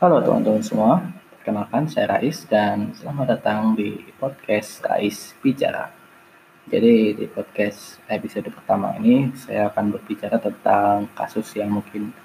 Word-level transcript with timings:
Halo 0.00 0.16
teman-teman 0.24 0.64
semua, 0.64 1.12
perkenalkan 1.36 1.84
saya 1.84 2.16
Rais 2.16 2.48
dan 2.48 2.96
selamat 2.96 3.36
datang 3.36 3.76
di 3.76 4.00
podcast 4.16 4.80
Rais 4.80 5.36
Bicara. 5.44 5.92
Jadi 6.72 7.12
di 7.20 7.28
podcast 7.28 8.00
episode 8.08 8.48
pertama 8.48 8.96
ini 8.96 9.28
saya 9.36 9.68
akan 9.68 9.92
berbicara 9.92 10.40
tentang 10.40 11.04
kasus 11.12 11.52
yang 11.52 11.68
mungkin 11.68 12.16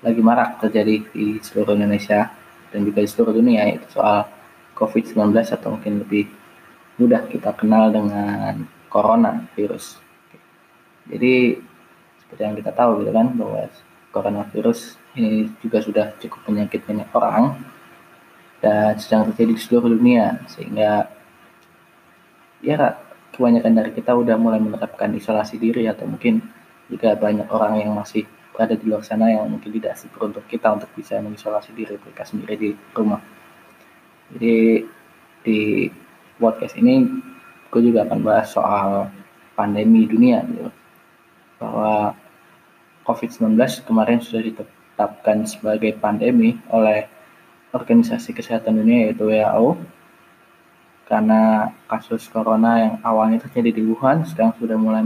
lagi 0.00 0.16
marak 0.24 0.64
terjadi 0.64 1.04
di 1.12 1.36
seluruh 1.44 1.76
Indonesia 1.76 2.32
dan 2.72 2.80
juga 2.80 3.04
di 3.04 3.08
seluruh 3.12 3.36
dunia 3.36 3.68
yaitu 3.68 3.92
soal 3.92 4.24
COVID-19 4.72 5.36
atau 5.44 5.76
mungkin 5.76 6.00
lebih 6.08 6.24
mudah 6.96 7.28
kita 7.28 7.52
kenal 7.52 7.92
dengan 7.92 8.64
corona 8.88 9.44
virus. 9.52 10.00
Jadi 11.04 11.52
seperti 12.24 12.40
yang 12.48 12.56
kita 12.56 12.72
tahu 12.72 13.04
gitu 13.04 13.12
kan 13.12 13.36
bahwa 13.36 13.68
coronavirus 14.18 14.98
ini 15.14 15.46
juga 15.62 15.78
sudah 15.78 16.18
cukup 16.18 16.50
penyakit 16.50 16.82
banyak 16.82 17.08
orang 17.14 17.62
dan 18.58 18.98
sedang 18.98 19.30
terjadi 19.30 19.54
di 19.54 19.62
seluruh 19.62 19.94
dunia 19.94 20.42
sehingga 20.50 21.06
ya 22.58 22.98
kebanyakan 23.30 23.72
dari 23.78 23.90
kita 23.94 24.18
udah 24.18 24.34
mulai 24.34 24.58
menerapkan 24.58 25.14
isolasi 25.14 25.62
diri 25.62 25.86
atau 25.86 26.10
mungkin 26.10 26.42
juga 26.90 27.14
banyak 27.14 27.46
orang 27.54 27.86
yang 27.86 27.94
masih 27.94 28.26
berada 28.50 28.74
di 28.74 28.90
luar 28.90 29.06
sana 29.06 29.30
yang 29.30 29.46
mungkin 29.46 29.70
tidak 29.70 29.94
seberuntung 29.94 30.42
kita 30.50 30.74
untuk 30.74 30.90
bisa 30.98 31.22
mengisolasi 31.22 31.70
diri 31.70 31.94
mereka 31.94 32.26
sendiri 32.26 32.54
di 32.58 32.70
rumah. 32.90 33.22
Jadi 34.34 34.82
di 35.46 35.86
podcast 36.34 36.74
ini 36.74 37.06
gue 37.70 37.80
juga 37.86 38.02
akan 38.10 38.18
bahas 38.26 38.50
soal 38.50 39.06
pandemi 39.54 40.10
dunia 40.10 40.42
gitu. 40.50 40.70
bahwa 41.62 42.14
COVID-19 43.08 43.56
kemarin 43.88 44.20
sudah 44.20 44.44
ditetapkan 44.44 45.48
sebagai 45.48 45.96
pandemi 45.96 46.60
oleh 46.68 47.08
Organisasi 47.72 48.36
Kesehatan 48.36 48.76
Dunia 48.76 49.08
yaitu 49.08 49.24
WHO 49.24 49.80
karena 51.08 51.72
kasus 51.88 52.28
corona 52.28 52.84
yang 52.84 53.00
awalnya 53.00 53.40
terjadi 53.40 53.80
di 53.80 53.82
Wuhan 53.88 54.28
sekarang 54.28 54.52
sudah 54.60 54.76
mulai 54.76 55.00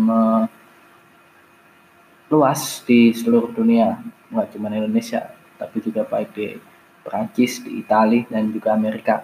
meluas 2.26 2.82
di 2.82 3.14
seluruh 3.14 3.54
dunia. 3.54 4.02
Nggak 4.34 4.58
cuma 4.58 4.66
Indonesia 4.74 5.30
tapi 5.54 5.78
juga 5.78 6.02
baik 6.02 6.34
di 6.34 6.58
Perancis, 7.06 7.62
di 7.62 7.78
Italia 7.78 8.26
dan 8.26 8.50
juga 8.50 8.74
Amerika. 8.74 9.22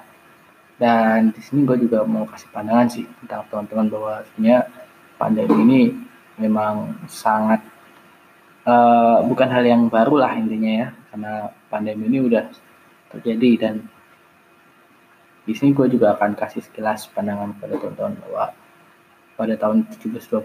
Dan 0.79 1.35
di 1.35 1.43
sini 1.43 1.67
gue 1.67 1.75
juga 1.83 2.07
mau 2.07 2.23
kasih 2.31 2.55
pandangan 2.55 2.87
sih 2.87 3.03
tentang 3.23 3.43
teman-teman 3.51 3.91
bahwa 3.91 4.23
sebenarnya 4.31 4.71
pandemi 5.19 5.59
ini 5.67 5.91
memang 6.39 6.95
sangat 7.11 7.59
uh, 8.69 9.25
bukan 9.25 9.49
hal 9.49 9.65
yang 9.65 9.89
baru 9.89 10.21
lah 10.21 10.37
intinya 10.37 10.73
ya 10.85 10.89
karena 11.09 11.33
pandemi 11.73 12.05
ini 12.13 12.19
udah 12.21 12.45
terjadi 13.17 13.51
dan 13.57 13.75
di 15.49 15.57
sini 15.57 15.73
gue 15.73 15.89
juga 15.89 16.13
akan 16.13 16.37
kasih 16.37 16.61
sekilas 16.61 17.09
pandangan 17.17 17.57
pada 17.57 17.81
teman-teman 17.81 18.21
bahwa 18.21 18.53
pada 19.41 19.55
tahun 19.57 19.89
1720 19.97 20.45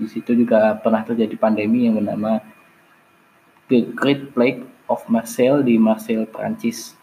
di 0.00 0.06
situ 0.08 0.32
juga 0.32 0.80
pernah 0.80 1.04
terjadi 1.04 1.36
pandemi 1.36 1.84
yang 1.84 2.00
bernama 2.00 2.40
The 3.68 3.92
Great 3.92 4.32
Plague 4.32 4.64
of 4.88 5.04
Marseille 5.08 5.64
di 5.64 5.80
Marseille, 5.80 6.28
Prancis, 6.28 6.96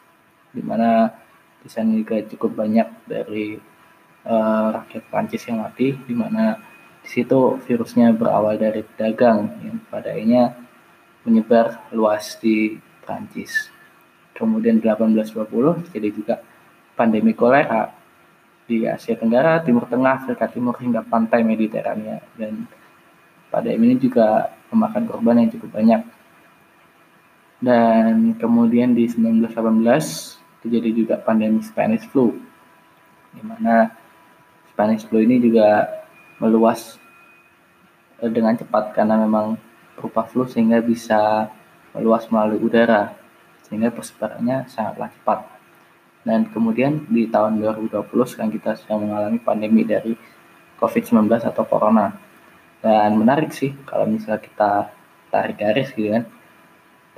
di 0.53 0.61
mana 0.61 1.09
di 1.61 1.69
sana 1.69 1.93
juga 1.93 2.21
cukup 2.25 2.57
banyak 2.57 2.87
dari 3.05 3.57
uh, 4.25 4.67
rakyat 4.81 5.03
Prancis 5.09 5.45
yang 5.49 5.61
mati, 5.61 5.93
di 5.93 6.13
mana 6.13 6.57
situ 7.11 7.59
virusnya 7.67 8.15
berawal 8.15 8.55
dari 8.55 8.87
pedagang 8.87 9.51
yang 9.59 9.83
pada 9.91 10.15
akhirnya 10.15 10.55
menyebar 11.27 11.91
luas 11.91 12.39
di 12.39 12.79
Prancis. 13.03 13.67
Kemudian 14.31 14.79
1820 14.79 15.91
jadi 15.91 16.07
juga 16.07 16.35
pandemi 16.95 17.35
kolera 17.35 17.91
di 18.63 18.87
Asia 18.87 19.19
Tenggara, 19.19 19.59
Timur 19.59 19.91
Tengah, 19.91 20.23
Afrika 20.23 20.47
Timur 20.47 20.79
hingga 20.79 21.03
pantai 21.03 21.43
Mediterania 21.43 22.23
dan 22.39 22.63
pada 23.51 23.67
ini 23.67 23.99
juga 23.99 24.55
memakan 24.71 25.03
korban 25.11 25.43
yang 25.43 25.51
cukup 25.51 25.75
banyak. 25.75 26.01
Dan 27.61 28.39
kemudian 28.39 28.95
di 28.95 29.05
1918 29.11 30.63
terjadi 30.63 30.89
juga 30.95 31.15
pandemi 31.19 31.59
Spanish 31.61 32.07
flu, 32.09 32.33
di 33.35 33.41
mana 33.43 33.91
Spanish 34.71 35.05
flu 35.05 35.21
ini 35.21 35.37
juga 35.37 35.85
meluas 36.41 37.00
dengan 38.29 38.53
cepat 38.53 38.93
karena 38.93 39.17
memang 39.17 39.57
berupa 39.97 40.21
flu 40.29 40.45
sehingga 40.45 40.77
bisa 40.77 41.49
meluas 41.97 42.29
melalui 42.29 42.61
udara 42.61 43.17
sehingga 43.65 43.89
persebarannya 43.89 44.69
sangatlah 44.69 45.09
cepat. 45.09 45.39
Dan 46.21 46.45
kemudian 46.53 47.09
di 47.09 47.25
tahun 47.25 47.57
2020 47.57 48.05
sekarang 48.29 48.53
kita 48.53 48.77
sedang 48.77 49.09
mengalami 49.09 49.41
pandemi 49.41 49.81
dari 49.81 50.13
COVID-19 50.77 51.25
atau 51.41 51.63
Corona. 51.65 52.13
Dan 52.81 53.17
menarik 53.17 53.49
sih 53.49 53.73
kalau 53.89 54.05
misalnya 54.05 54.41
kita 54.41 54.93
tarik 55.33 55.57
garis 55.57 55.89
gitu 55.97 56.13
kan. 56.13 56.25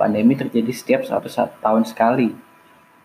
Pandemi 0.00 0.34
terjadi 0.34 0.72
setiap 0.72 1.00
satu 1.04 1.28
tahun 1.60 1.84
sekali. 1.84 2.32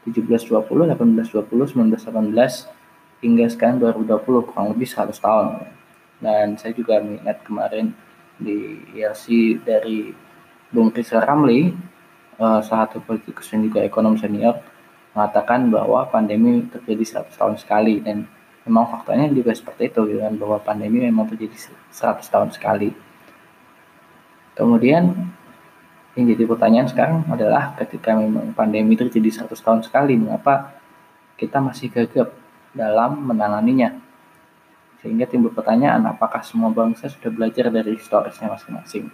1720, 0.08 0.96
1820, 0.96 1.76
1918 1.76 2.80
hingga 3.20 3.46
sekarang 3.52 3.84
2020 3.84 4.48
kurang 4.48 4.68
lebih 4.72 4.88
100 4.88 5.12
tahun 5.20 5.79
dan 6.20 6.60
saya 6.60 6.76
juga 6.76 7.00
mengingat 7.00 7.44
kemarin 7.48 7.96
di 8.40 8.80
IRC 8.96 9.60
dari 9.64 10.12
Bung 10.72 10.94
Rizal 10.94 11.24
Ramli 11.26 11.72
uh, 12.40 12.60
salah 12.64 12.88
satu 12.88 13.04
politikus 13.04 13.52
dan 13.52 13.66
juga 13.68 13.84
ekonom 13.84 14.16
senior 14.16 14.60
mengatakan 15.16 15.68
bahwa 15.68 16.08
pandemi 16.08 16.64
terjadi 16.70 17.26
100 17.28 17.36
tahun 17.36 17.56
sekali. 17.60 18.00
Dan 18.00 18.30
memang 18.64 18.88
faktanya 18.88 19.28
juga 19.34 19.52
seperti 19.52 19.92
itu 19.92 20.02
gitu 20.08 20.22
bahwa 20.40 20.62
pandemi 20.62 21.04
memang 21.04 21.28
terjadi 21.28 21.56
100 21.92 22.24
tahun 22.24 22.50
sekali. 22.56 22.94
Kemudian 24.56 25.16
yang 26.18 26.26
jadi 26.36 26.44
pertanyaan 26.44 26.88
sekarang 26.92 27.24
adalah 27.32 27.76
ketika 27.80 28.12
memang 28.12 28.52
pandemi 28.52 29.00
terjadi 29.00 29.48
100 29.48 29.56
tahun 29.56 29.82
sekali 29.88 30.20
mengapa 30.20 30.76
kita 31.40 31.64
masih 31.64 31.88
gagap 31.88 32.36
dalam 32.76 33.24
menanganinya 33.24 34.09
sehingga 35.00 35.26
timbul 35.28 35.56
pertanyaan 35.56 36.04
apakah 36.12 36.44
semua 36.44 36.72
bangsa 36.72 37.08
sudah 37.08 37.32
belajar 37.32 37.72
dari 37.72 37.96
historisnya 37.96 38.52
masing-masing. 38.52 39.08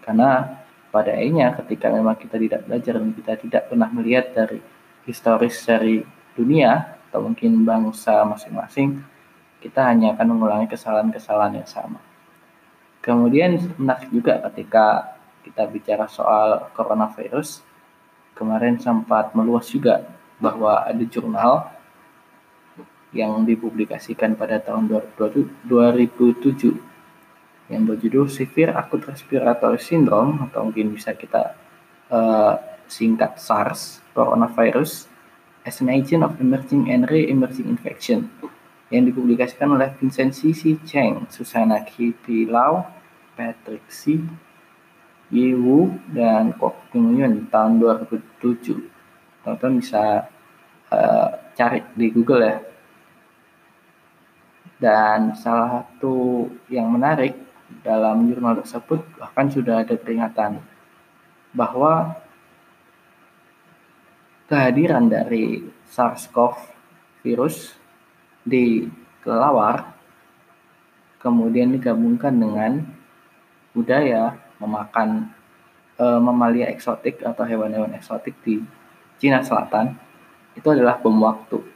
Karena 0.00 0.60
pada 0.88 1.12
akhirnya 1.12 1.52
ketika 1.64 1.90
memang 1.90 2.16
kita 2.16 2.38
tidak 2.38 2.60
belajar 2.64 3.02
dan 3.02 3.10
kita 3.12 3.32
tidak 3.40 3.62
pernah 3.68 3.88
melihat 3.90 4.32
dari 4.32 4.62
historis 5.04 5.60
dari 5.66 6.00
dunia 6.32 6.96
atau 7.10 7.26
mungkin 7.26 7.66
bangsa 7.66 8.24
masing-masing, 8.24 9.02
kita 9.58 9.84
hanya 9.90 10.14
akan 10.16 10.26
mengulangi 10.36 10.70
kesalahan-kesalahan 10.70 11.60
yang 11.60 11.68
sama. 11.68 12.00
Kemudian 13.04 13.60
menarik 13.76 14.08
juga 14.08 14.40
ketika 14.48 15.18
kita 15.44 15.68
bicara 15.68 16.08
soal 16.08 16.72
coronavirus, 16.72 17.60
kemarin 18.32 18.80
sempat 18.80 19.36
meluas 19.36 19.68
juga 19.68 20.08
bahwa 20.40 20.86
ada 20.86 21.04
jurnal 21.04 21.73
yang 23.14 23.46
dipublikasikan 23.46 24.34
pada 24.34 24.58
tahun 24.58 24.90
2007 24.90 25.70
yang 27.70 27.86
berjudul 27.88 28.28
Severe 28.28 28.76
Acute 28.76 29.08
Respiratory 29.08 29.80
Syndrome 29.80 30.44
atau 30.50 30.68
mungkin 30.68 30.92
bisa 30.92 31.16
kita 31.16 31.56
uh, 32.12 32.60
singkat 32.90 33.40
SARS 33.40 34.04
coronavirus 34.12 35.08
as 35.64 35.80
an 35.80 35.88
agent 35.88 36.26
of 36.26 36.36
emerging 36.42 36.92
and 36.92 37.08
re-emerging 37.08 37.70
infection 37.70 38.28
yang 38.92 39.08
dipublikasikan 39.08 39.72
oleh 39.72 39.96
Vincent 39.96 40.36
C. 40.36 40.52
Cheng, 40.84 41.24
Susana 41.32 41.80
K. 41.88 42.12
Pilau, 42.12 42.84
Patrick 43.32 43.88
C. 43.88 44.20
Yewu, 45.32 45.88
dan 46.12 46.52
Kok 46.52 46.92
Kyung 46.92 47.16
Yun 47.16 47.48
tahun 47.48 47.80
2007. 47.80 48.76
Teman-teman 49.40 49.80
bisa 49.80 50.28
uh, 50.92 51.28
cari 51.56 51.80
di 51.96 52.12
Google 52.12 52.44
ya 52.44 52.60
dan 54.84 55.32
salah 55.32 55.80
satu 55.80 56.44
yang 56.68 56.92
menarik 56.92 57.32
dalam 57.80 58.28
jurnal 58.28 58.60
tersebut 58.60 59.00
bahkan 59.16 59.48
sudah 59.48 59.80
ada 59.80 59.96
peringatan 59.96 60.60
bahwa 61.56 62.20
kehadiran 64.44 65.08
dari 65.08 65.64
SARS-CoV 65.88 66.60
virus 67.24 67.72
di 68.44 68.84
kelelawar 69.24 69.96
kemudian 71.16 71.72
digabungkan 71.72 72.36
dengan 72.36 72.84
budaya 73.72 74.36
memakan 74.60 75.32
e, 75.96 76.04
mamalia 76.20 76.68
eksotik 76.68 77.24
atau 77.24 77.48
hewan-hewan 77.48 77.96
eksotik 77.96 78.36
di 78.44 78.60
Cina 79.16 79.40
Selatan 79.40 79.96
itu 80.52 80.68
adalah 80.68 81.00
bom 81.00 81.16
waktu 81.24 81.73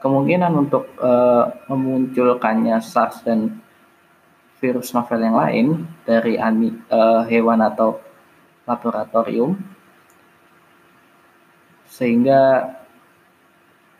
kemungkinan 0.00 0.52
untuk 0.56 0.96
uh, 0.96 1.44
memunculkannya 1.68 2.80
SARS 2.80 3.20
dan 3.22 3.60
virus 4.60 4.92
novel 4.96 5.20
yang 5.20 5.36
lain 5.36 5.66
dari 6.04 6.40
ani, 6.40 6.72
uh, 6.88 7.24
hewan 7.28 7.60
atau 7.60 8.00
laboratorium 8.64 9.56
sehingga 11.88 12.72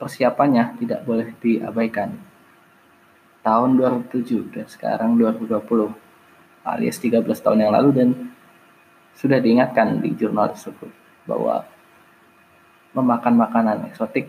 persiapannya 0.00 0.81
tidak 0.81 1.05
boleh 1.05 1.37
diabaikan. 1.37 2.17
Tahun 3.41 3.70
2007 3.73 4.52
dan 4.52 4.69
sekarang 4.69 5.17
2020 5.17 5.64
alias 6.61 6.97
13 7.00 7.25
tahun 7.25 7.64
yang 7.64 7.73
lalu 7.73 7.91
dan 7.97 8.08
sudah 9.17 9.41
diingatkan 9.41 9.97
di 10.00 10.12
jurnal 10.12 10.52
tersebut 10.52 10.93
bahwa 11.25 11.64
memakan 12.93 13.35
makanan 13.41 13.88
eksotik 13.88 14.29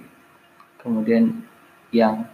kemudian 0.79 1.43
yang 1.91 2.27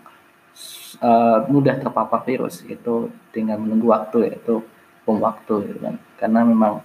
uh, 1.01 1.45
mudah 1.50 1.77
terpapar 1.81 2.24
virus 2.25 2.65
itu 2.65 3.09
dengan 3.33 3.62
menunggu 3.62 3.94
waktu 3.94 4.31
yaitu 4.33 4.63
bom 5.04 5.19
waktu 5.21 5.74
gitu 5.74 5.80
kan. 5.81 5.95
Karena 6.18 6.42
memang 6.45 6.81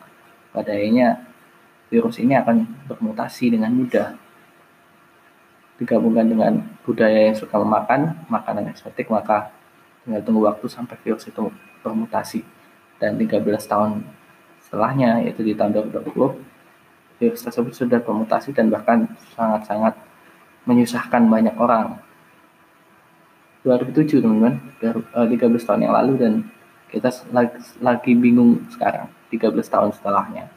pada 0.52 0.72
akhirnya 0.72 1.24
virus 1.92 2.20
ini 2.20 2.36
akan 2.36 2.88
bermutasi 2.88 3.52
dengan 3.52 3.72
mudah. 3.72 4.16
Digabungkan 5.80 6.26
dengan 6.28 6.52
budaya 6.84 7.32
yang 7.32 7.36
suka 7.36 7.58
memakan 7.58 8.16
makanan 8.28 8.70
eksotik 8.70 9.08
maka 9.08 9.50
tinggal 10.04 10.22
tunggu 10.22 10.42
waktu 10.48 10.66
sampai 10.68 10.96
virus 11.00 11.28
itu 11.28 11.52
bermutasi. 11.84 12.44
Dan 13.02 13.18
13 13.18 13.42
tahun 13.66 14.06
setelahnya 14.62 15.26
yaitu 15.26 15.42
di 15.42 15.58
tahun 15.58 15.74
2020 15.74 16.52
virus 17.22 17.40
tersebut 17.46 17.74
sudah 17.74 18.02
bermutasi 18.02 18.50
dan 18.50 18.66
bahkan 18.66 19.06
sangat-sangat 19.34 19.94
menyusahkan 20.66 21.22
banyak 21.26 21.54
orang 21.54 22.01
2007 23.62 24.22
teman-teman. 24.22 24.58
13 24.82 25.38
eh, 25.38 25.62
tahun 25.62 25.80
yang 25.86 25.94
lalu 25.94 26.12
dan 26.18 26.32
kita 26.90 27.08
lagi, 27.32 27.56
lagi 27.80 28.12
bingung 28.12 28.66
sekarang 28.74 29.08
13 29.32 29.54
tahun 29.64 29.90
setelahnya. 29.96 30.50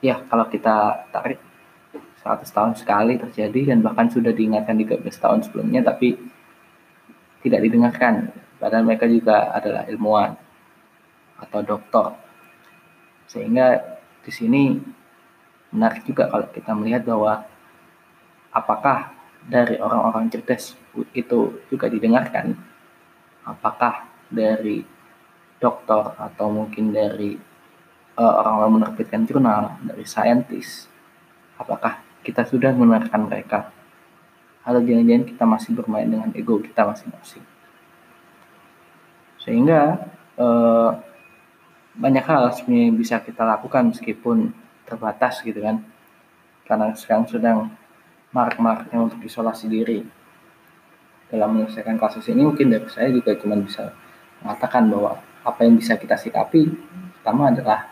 Ya 0.00 0.22
kalau 0.28 0.46
kita 0.48 1.08
tarik 1.12 1.40
100 2.22 2.46
tahun 2.46 2.72
sekali 2.76 3.16
terjadi 3.16 3.74
dan 3.74 3.80
bahkan 3.80 4.12
sudah 4.12 4.30
diingatkan 4.30 4.76
13 4.76 5.02
tahun 5.08 5.40
sebelumnya 5.42 5.82
tapi 5.82 6.20
tidak 7.40 7.60
didengarkan. 7.64 8.30
Padahal 8.60 8.84
mereka 8.84 9.08
juga 9.08 9.50
adalah 9.56 9.88
ilmuwan 9.88 10.36
atau 11.40 11.64
dokter 11.64 12.12
sehingga 13.24 13.80
di 14.20 14.32
sini 14.32 14.76
menarik 15.72 16.04
juga 16.04 16.28
kalau 16.28 16.46
kita 16.52 16.76
melihat 16.76 17.08
bahwa 17.08 17.48
apakah 18.52 19.19
dari 19.46 19.80
orang-orang 19.80 20.28
cerdas 20.28 20.76
itu 21.16 21.64
juga 21.70 21.86
didengarkan. 21.88 22.56
Apakah 23.46 24.08
dari 24.28 24.84
dokter 25.60 26.16
atau 26.16 26.46
mungkin 26.52 26.92
dari 26.92 27.36
uh, 28.16 28.34
orang-orang 28.44 28.72
menerbitkan 28.80 29.24
jurnal 29.24 29.80
dari 29.84 30.04
saintis 30.04 30.90
apakah 31.60 32.00
kita 32.24 32.48
sudah 32.48 32.72
mendengarkan 32.72 33.28
mereka? 33.28 33.68
Atau 34.64 34.80
jangan-jangan 34.80 35.24
kita 35.28 35.44
masih 35.44 35.70
bermain 35.76 36.08
dengan 36.08 36.32
ego 36.32 36.56
kita 36.56 36.88
masing-masing? 36.88 37.44
Sehingga 39.40 40.08
uh, 40.40 40.96
banyak 41.96 42.24
hal 42.24 42.52
sebenarnya 42.56 42.92
bisa 42.96 43.16
kita 43.20 43.44
lakukan 43.44 43.92
meskipun 43.92 44.52
terbatas 44.88 45.44
gitu 45.44 45.60
kan. 45.60 45.84
Karena 46.64 46.92
sekarang 46.96 47.28
sedang 47.28 47.58
marak-maraknya 48.30 48.98
untuk 48.98 49.20
isolasi 49.26 49.66
diri. 49.66 50.00
Dalam 51.30 51.54
menyelesaikan 51.54 51.98
kasus 51.98 52.26
ini 52.30 52.42
mungkin 52.42 52.74
dari 52.74 52.86
saya 52.90 53.10
juga 53.10 53.34
cuma 53.38 53.54
bisa 53.58 53.94
mengatakan 54.42 54.90
bahwa 54.90 55.18
apa 55.46 55.60
yang 55.62 55.78
bisa 55.78 55.94
kita 55.94 56.18
sikapi 56.18 56.66
pertama 57.20 57.54
adalah 57.54 57.86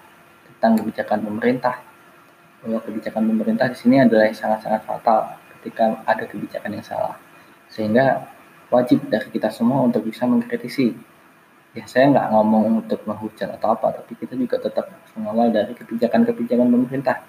tentang 0.55 0.83
kebijakan 0.83 1.23
pemerintah. 1.23 1.77
Bahwa 2.59 2.83
kebijakan 2.83 3.23
pemerintah 3.31 3.71
di 3.71 3.79
sini 3.79 4.03
adalah 4.03 4.27
yang 4.27 4.35
sangat-sangat 4.35 4.83
fatal 4.83 5.39
ketika 5.59 6.03
ada 6.03 6.25
kebijakan 6.27 6.71
yang 6.75 6.83
salah. 6.87 7.15
Sehingga 7.71 8.27
wajib 8.75 9.07
dari 9.07 9.31
kita 9.31 9.55
semua 9.55 9.87
untuk 9.87 10.03
bisa 10.03 10.27
mengkritisi. 10.27 10.95
Ya 11.79 11.87
saya 11.87 12.11
nggak 12.11 12.27
ngomong 12.35 12.83
untuk 12.83 13.07
menghujat 13.07 13.55
atau 13.55 13.77
apa 13.77 13.95
tapi 13.95 14.19
kita 14.19 14.35
juga 14.35 14.59
tetap 14.59 14.89
mengawal 15.15 15.53
dari 15.53 15.77
kebijakan-kebijakan 15.79 16.67
pemerintah 16.75 17.23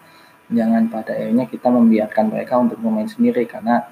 jangan 0.49 0.89
pada 0.89 1.13
akhirnya 1.13 1.45
kita 1.45 1.69
membiarkan 1.69 2.25
mereka 2.33 2.57
untuk 2.57 2.77
bermain 2.81 3.09
sendiri. 3.09 3.45
Karena 3.45 3.85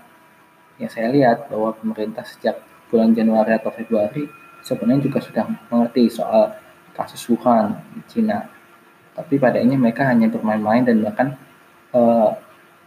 yang 0.82 0.92
saya 0.92 1.10
lihat 1.10 1.50
bahwa 1.50 1.74
pemerintah 1.78 2.26
sejak 2.26 2.62
bulan 2.90 3.14
Januari 3.14 3.54
atau 3.58 3.70
Februari 3.74 4.26
sebenarnya 4.62 5.08
juga 5.08 5.20
sudah 5.24 5.46
mengerti 5.72 6.10
soal 6.12 6.54
kasus 6.98 7.22
Wuhan 7.30 7.78
di 7.94 8.02
Cina. 8.10 8.50
Tapi 9.14 9.38
pada 9.42 9.58
ini 9.62 9.74
mereka 9.78 10.06
hanya 10.10 10.30
bermain-main 10.30 10.86
dan 10.86 11.02
bahkan 11.02 11.38
uh, 11.94 12.34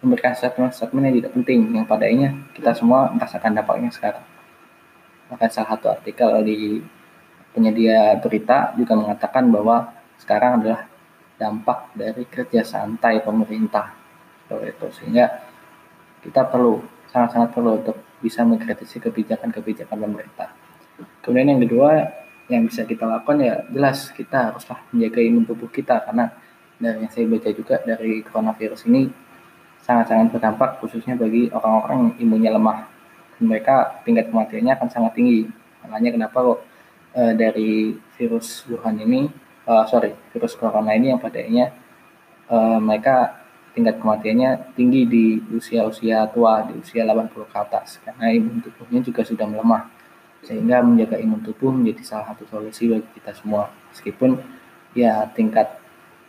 memberikan 0.03 0.33
statement-statement 0.35 1.05
yang 1.11 1.17
tidak 1.23 1.33
penting 1.37 1.59
yang 1.77 1.87
pada 1.87 2.07
ini 2.09 2.31
kita 2.57 2.73
semua 2.75 3.11
merasakan 3.15 3.55
dampaknya 3.55 3.91
sekarang. 3.93 4.25
Bahkan 5.31 5.49
salah 5.51 5.79
satu 5.79 5.87
artikel 5.95 6.31
di 6.43 6.83
penyedia 7.55 8.19
berita 8.19 8.75
juga 8.75 8.99
mengatakan 8.99 9.51
bahwa 9.51 9.91
sekarang 10.19 10.63
adalah 10.63 10.90
dampak 11.41 11.97
dari 11.97 12.29
kerja 12.29 12.61
santai 12.61 13.25
pemerintah. 13.25 13.97
Seperti 14.45 14.69
itu. 14.77 14.87
Sehingga 15.01 15.27
kita 16.21 16.45
perlu 16.53 16.85
sangat-sangat 17.09 17.51
perlu 17.57 17.81
untuk 17.81 17.97
bisa 18.21 18.45
mengkritisi 18.45 19.01
kebijakan-kebijakan 19.01 19.97
pemerintah. 19.97 20.53
Kemudian 21.25 21.57
yang 21.57 21.63
kedua 21.65 21.91
yang 22.53 22.69
bisa 22.69 22.85
kita 22.85 23.09
lakukan 23.09 23.41
ya 23.41 23.65
jelas 23.73 24.13
kita 24.13 24.53
haruslah 24.53 24.85
menjaga 24.93 25.21
imun 25.25 25.49
tubuh 25.49 25.73
kita. 25.73 26.05
Karena 26.05 26.29
dari 26.77 27.09
yang 27.09 27.11
saya 27.13 27.25
baca 27.25 27.51
juga 27.57 27.75
dari 27.81 28.21
coronavirus 28.21 28.85
ini 28.93 29.09
sangat-sangat 29.81 30.37
berdampak 30.37 30.71
khususnya 30.85 31.17
bagi 31.17 31.49
orang-orang 31.49 32.13
yang 32.13 32.15
imunnya 32.29 32.51
lemah. 32.53 32.85
Dan 33.41 33.49
mereka 33.49 34.05
tingkat 34.05 34.29
kematiannya 34.29 34.73
akan 34.77 34.89
sangat 34.93 35.13
tinggi. 35.17 35.49
Makanya 35.89 36.11
kenapa 36.13 36.37
kok 36.45 36.61
e, 37.17 37.23
dari 37.33 37.97
virus 38.21 38.69
Wuhan 38.69 39.01
ini 39.01 39.49
uh, 39.67 39.85
sorry 39.89 40.15
virus 40.33 40.57
corona 40.57 40.95
ini 40.95 41.13
yang 41.13 41.21
padanya 41.21 41.75
uh, 42.49 42.79
mereka 42.81 43.41
tingkat 43.71 44.03
kematiannya 44.03 44.75
tinggi 44.75 45.07
di 45.07 45.25
usia-usia 45.55 46.27
tua 46.35 46.67
di 46.67 46.79
usia 46.83 47.07
80 47.07 47.31
ke 47.31 47.57
atas. 47.59 48.03
Karena 48.03 48.35
imun 48.35 48.59
tubuhnya 48.63 49.01
juga 49.03 49.23
sudah 49.23 49.47
melemah. 49.47 49.87
Sehingga 50.43 50.83
menjaga 50.83 51.21
imun 51.21 51.41
tubuh 51.45 51.71
menjadi 51.71 52.03
salah 52.03 52.35
satu 52.35 52.49
solusi 52.51 52.91
bagi 52.91 53.09
kita 53.21 53.33
semua. 53.37 53.71
Meskipun 53.95 54.41
ya 54.97 55.29
tingkat 55.37 55.79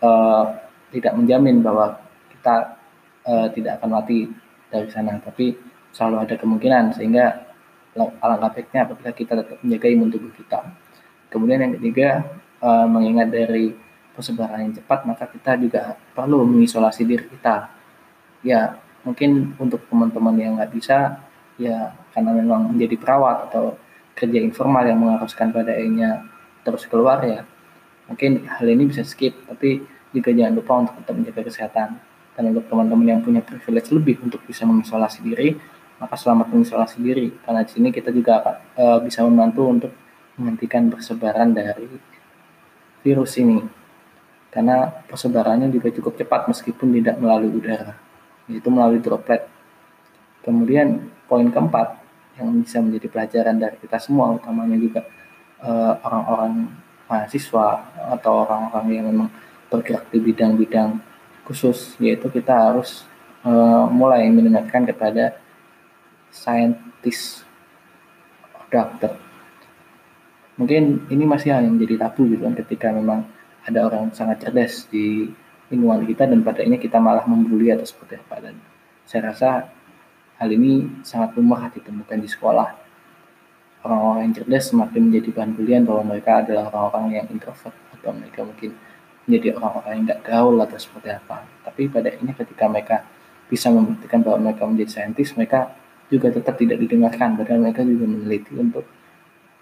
uh, 0.06 0.46
tidak 0.94 1.18
menjamin 1.18 1.66
bahwa 1.66 1.98
kita 2.30 2.78
uh, 3.26 3.48
tidak 3.56 3.82
akan 3.82 3.90
mati 3.90 4.30
dari 4.70 4.88
sana. 4.94 5.18
Tapi 5.18 5.58
selalu 5.92 6.18
ada 6.30 6.36
kemungkinan 6.38 6.96
sehingga 6.96 7.52
alangkah 8.24 8.56
baiknya 8.56 8.88
apabila 8.88 9.12
kita 9.12 9.34
tetap 9.36 9.58
menjaga 9.66 9.88
imun 9.90 10.10
tubuh 10.14 10.32
kita. 10.38 10.60
Kemudian 11.32 11.64
yang 11.64 11.74
ketiga 11.80 12.28
uh, 12.62 12.88
mengingat 12.88 13.34
dari 13.34 13.74
persebaran 14.14 14.70
yang 14.70 14.74
cepat, 14.78 15.04
maka 15.10 15.26
kita 15.28 15.58
juga 15.58 15.98
perlu 16.14 16.46
mengisolasi 16.46 17.04
diri 17.04 17.26
kita. 17.28 17.68
Ya, 18.46 18.78
mungkin 19.02 19.58
untuk 19.58 19.86
teman-teman 19.90 20.36
yang 20.38 20.54
nggak 20.58 20.72
bisa, 20.72 21.22
ya 21.58 21.94
karena 22.14 22.32
memang 22.38 22.72
menjadi 22.72 22.96
perawat 23.02 23.50
atau 23.50 23.76
kerja 24.14 24.40
informal 24.42 24.86
yang 24.86 25.00
mengharuskan 25.02 25.50
pada 25.50 25.74
akhirnya 25.74 26.28
terus 26.62 26.86
keluar 26.86 27.26
ya, 27.26 27.42
mungkin 28.06 28.46
hal 28.46 28.68
ini 28.70 28.86
bisa 28.86 29.02
skip, 29.02 29.34
tapi 29.50 29.82
juga 30.12 30.30
jangan 30.36 30.54
lupa 30.54 30.74
untuk 30.86 30.96
tetap 31.02 31.14
menjaga 31.18 31.42
kesehatan. 31.48 31.90
Dan 32.32 32.56
untuk 32.56 32.68
teman-teman 32.72 33.08
yang 33.08 33.22
punya 33.24 33.44
privilege 33.44 33.92
lebih 33.92 34.16
untuk 34.24 34.40
bisa 34.48 34.64
mengisolasi 34.64 35.20
diri, 35.20 35.56
maka 36.00 36.16
selamat 36.16 36.48
mengisolasi 36.52 36.98
diri. 37.04 37.28
Karena 37.44 37.62
di 37.64 37.72
sini 37.72 37.90
kita 37.92 38.10
juga 38.12 38.64
uh, 38.76 39.00
bisa 39.04 39.24
membantu 39.28 39.62
untuk 39.68 39.92
menghentikan 40.40 40.88
persebaran 40.88 41.52
dari 41.52 41.88
virus 43.02 43.38
ini. 43.38 43.62
Karena 44.52 44.90
persebarannya 45.08 45.72
juga 45.72 45.90
cukup 45.92 46.20
cepat 46.20 46.52
meskipun 46.52 46.92
tidak 47.00 47.16
melalui 47.20 47.52
udara 47.52 47.96
yaitu 48.52 48.68
melalui 48.68 49.00
droplet. 49.00 49.48
Kemudian 50.44 51.08
poin 51.30 51.48
keempat 51.48 52.02
yang 52.36 52.52
bisa 52.60 52.82
menjadi 52.84 53.08
pelajaran 53.08 53.56
dari 53.62 53.78
kita 53.80 54.02
semua 54.02 54.36
utamanya 54.36 54.76
juga 54.76 55.02
uh, 55.64 55.94
orang-orang 56.04 56.68
mahasiswa 57.08 57.68
atau 58.18 58.48
orang-orang 58.48 58.88
yang 58.92 59.06
memang 59.12 59.30
bergerak 59.72 60.10
di 60.12 60.20
bidang-bidang 60.20 61.00
khusus 61.48 61.96
yaitu 62.00 62.28
kita 62.28 62.52
harus 62.52 63.08
uh, 63.44 63.88
mulai 63.88 64.28
mendengarkan 64.32 64.88
kepada 64.88 65.38
saintis 66.32 67.44
dokter 68.72 69.31
mungkin 70.60 71.08
ini 71.08 71.24
masih 71.24 71.56
yang 71.56 71.76
menjadi 71.76 72.08
tabu 72.08 72.28
gitu 72.28 72.44
kan 72.44 72.56
ketika 72.58 72.88
memang 72.92 73.28
ada 73.64 73.86
orang 73.86 74.10
sangat 74.12 74.42
cerdas 74.42 74.90
di 74.90 75.30
lingkungan 75.72 76.04
kita 76.04 76.28
dan 76.28 76.44
pada 76.44 76.62
ini 76.66 76.76
kita 76.76 77.00
malah 77.00 77.24
membuli 77.24 77.72
atau 77.72 77.88
seperti 77.88 78.20
apa. 78.20 78.36
Dan 78.44 78.56
saya 79.08 79.32
rasa 79.32 79.50
hal 80.42 80.50
ini 80.52 81.04
sangat 81.06 81.38
lumrah 81.40 81.72
ditemukan 81.72 82.18
di 82.20 82.30
sekolah. 82.30 82.70
Orang-orang 83.82 84.30
yang 84.30 84.34
cerdas 84.38 84.70
semakin 84.70 85.10
menjadi 85.10 85.30
bahan 85.34 85.52
bulian 85.58 85.82
bahwa 85.88 86.14
mereka 86.14 86.46
adalah 86.46 86.70
orang-orang 86.70 87.06
yang 87.18 87.26
introvert 87.34 87.74
atau 87.98 88.14
mereka 88.14 88.46
mungkin 88.46 88.78
menjadi 89.26 89.58
orang-orang 89.58 89.92
yang 89.98 90.04
tidak 90.06 90.22
gaul 90.26 90.56
atau 90.62 90.78
seperti 90.78 91.10
apa. 91.14 91.38
Tapi 91.66 91.82
pada 91.90 92.10
ini 92.14 92.32
ketika 92.36 92.66
mereka 92.70 92.98
bisa 93.50 93.74
membuktikan 93.74 94.22
bahwa 94.22 94.52
mereka 94.52 94.70
menjadi 94.70 95.02
saintis, 95.02 95.34
mereka 95.34 95.74
juga 96.12 96.30
tetap 96.30 96.60
tidak 96.60 96.78
didengarkan, 96.78 97.40
padahal 97.40 97.64
mereka 97.64 97.82
juga 97.88 98.06
meneliti 98.06 98.54
untuk 98.60 98.86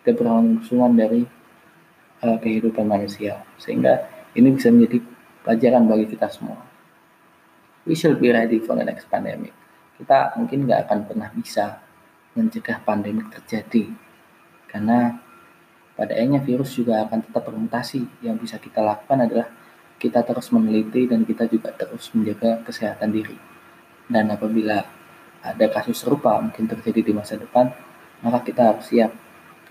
keberlangsungan 0.04 0.94
dari 0.96 1.24
uh, 2.24 2.38
kehidupan 2.40 2.86
manusia. 2.88 3.44
Sehingga 3.60 4.08
ini 4.36 4.54
bisa 4.54 4.70
menjadi 4.72 5.04
pelajaran 5.44 5.88
bagi 5.90 6.06
kita 6.12 6.28
semua. 6.30 6.60
We 7.88 7.96
shall 7.98 8.20
be 8.20 8.30
ready 8.30 8.62
for 8.62 8.78
the 8.78 8.86
next 8.86 9.10
pandemic. 9.10 9.56
Kita 9.98 10.38
mungkin 10.38 10.68
nggak 10.70 10.88
akan 10.88 11.00
pernah 11.10 11.30
bisa 11.34 11.82
mencegah 12.38 12.80
pandemi 12.86 13.26
terjadi, 13.28 13.90
karena 14.70 15.18
pada 15.98 16.16
akhirnya 16.16 16.40
virus 16.40 16.78
juga 16.78 17.04
akan 17.04 17.20
tetap 17.26 17.44
bermutasi. 17.50 18.08
Yang 18.24 18.36
bisa 18.48 18.56
kita 18.62 18.80
lakukan 18.80 19.28
adalah 19.28 19.48
kita 20.00 20.24
terus 20.24 20.48
meneliti 20.56 21.10
dan 21.10 21.28
kita 21.28 21.50
juga 21.52 21.76
terus 21.76 22.08
menjaga 22.16 22.64
kesehatan 22.64 23.12
diri. 23.12 23.36
Dan 24.08 24.32
apabila 24.32 24.80
ada 25.44 25.66
kasus 25.72 26.00
serupa 26.00 26.40
mungkin 26.40 26.68
terjadi 26.68 27.04
di 27.04 27.14
masa 27.16 27.36
depan, 27.36 27.72
maka 28.24 28.40
kita 28.44 28.76
harus 28.76 28.88
siap. 28.88 29.12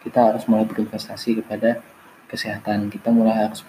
Kita 0.09 0.33
harus 0.33 0.49
mulai 0.49 0.65
berinvestasi 0.65 1.45
kepada 1.45 1.85
kesehatan. 2.33 2.89
Kita 2.89 3.13
mulai 3.13 3.45
harus 3.45 3.61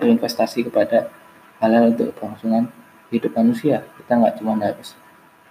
berinvestasi 0.00 0.64
kepada 0.72 1.12
hal-hal 1.60 1.92
untuk 1.92 2.16
kelangsungan 2.16 2.72
hidup 3.12 3.36
manusia. 3.36 3.84
Kita 4.00 4.16
nggak 4.16 4.40
cuma 4.40 4.56
harus 4.56 4.96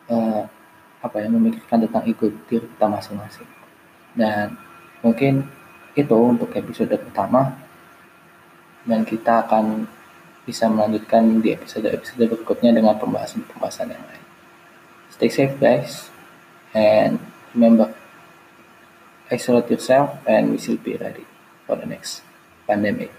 uh, 0.09 0.49
apa 1.01 1.15
ya 1.21 1.29
memikirkan 1.29 1.85
tentang 1.85 2.03
ego 2.09 2.33
diri 2.49 2.65
kita 2.65 2.89
masing-masing. 2.89 3.49
Dan 4.17 4.57
mungkin 5.05 5.45
itu 5.93 6.17
untuk 6.17 6.49
episode 6.57 6.89
pertama 6.89 7.53
dan 8.87 9.05
kita 9.05 9.45
akan 9.45 9.85
bisa 10.41 10.65
melanjutkan 10.65 11.41
di 11.43 11.53
episode-episode 11.53 12.25
berikutnya 12.25 12.73
dengan 12.73 12.97
pembahasan-pembahasan 12.97 13.93
yang 13.93 14.01
lain. 14.01 14.25
Stay 15.13 15.29
safe 15.29 15.53
guys 15.61 16.09
and 16.73 17.21
remember 17.53 17.93
isolate 19.31 19.71
yourself 19.71 20.19
and 20.27 20.51
we 20.51 20.57
will 20.67 20.77
be 20.77 20.95
ready 20.97 21.25
for 21.65 21.75
the 21.75 21.85
next 21.85 22.21
pandemic. 22.67 23.11